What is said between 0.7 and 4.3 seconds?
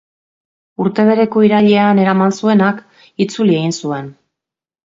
Urte bereko irailean eraman zuenak itzuli egin zuen.